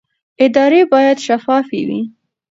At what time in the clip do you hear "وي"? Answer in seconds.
1.87-2.01